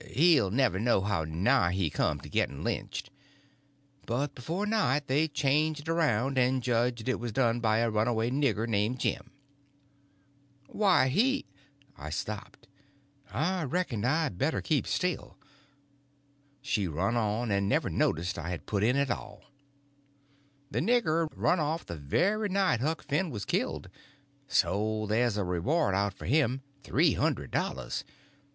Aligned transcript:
He'll 0.09 0.49
never 0.49 0.79
know 0.79 1.01
how 1.01 1.25
nigh 1.25 1.73
he 1.73 1.91
come 1.91 2.19
to 2.21 2.27
getting 2.27 2.63
lynched. 2.63 3.11
But 4.07 4.33
before 4.33 4.65
night 4.65 5.05
they 5.05 5.27
changed 5.27 5.87
around 5.87 6.39
and 6.39 6.63
judged 6.63 7.07
it 7.07 7.19
was 7.19 7.31
done 7.31 7.59
by 7.59 7.77
a 7.77 7.89
runaway 7.91 8.31
nigger 8.31 8.67
named 8.67 8.99
Jim." 8.99 9.29
"Why 10.65 11.07
he—" 11.09 11.45
I 11.97 12.09
stopped. 12.09 12.67
I 13.31 13.63
reckoned 13.65 14.03
I 14.03 14.29
better 14.29 14.59
keep 14.59 14.87
still. 14.87 15.37
She 16.63 16.87
run 16.87 17.15
on, 17.15 17.51
and 17.51 17.69
never 17.69 17.91
noticed 17.91 18.39
I 18.39 18.49
had 18.49 18.65
put 18.65 18.83
in 18.83 18.97
at 18.97 19.11
all: 19.11 19.43
"The 20.71 20.79
nigger 20.79 21.27
run 21.35 21.59
off 21.59 21.85
the 21.85 21.95
very 21.97 22.49
night 22.49 22.79
Huck 22.79 23.03
Finn 23.03 23.29
was 23.29 23.45
killed. 23.45 23.87
So 24.47 25.05
there's 25.07 25.37
a 25.37 25.43
reward 25.43 25.93
out 25.93 26.15
for 26.15 26.25
him—three 26.25 27.13
hundred 27.13 27.51
dollars. 27.51 28.03